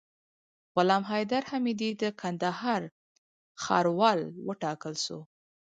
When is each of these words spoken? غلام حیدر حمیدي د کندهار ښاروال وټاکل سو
غلام 0.75 1.03
حیدر 1.11 1.43
حمیدي 1.51 1.89
د 2.01 2.03
کندهار 2.21 2.81
ښاروال 3.63 4.19
وټاکل 4.47 4.93
سو 5.05 5.17